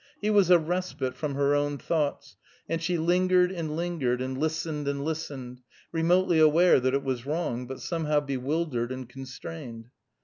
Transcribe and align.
He 0.19 0.31
was 0.31 0.49
a 0.49 0.57
respite 0.57 1.13
from 1.15 1.35
her 1.35 1.53
own 1.53 1.77
thoughts, 1.77 2.35
and 2.67 2.81
she 2.81 2.97
lingered 2.97 3.51
and 3.51 3.75
lingered, 3.75 4.19
and 4.19 4.35
listened 4.35 4.87
and 4.87 5.05
listened, 5.05 5.61
remotely 5.91 6.39
aware 6.39 6.79
that 6.79 6.95
it 6.95 7.03
was 7.03 7.27
wrong, 7.27 7.67
but 7.67 7.81
somehow 7.81 8.19
bewildered 8.19 8.91
and 8.91 9.07
constrained. 9.07 9.91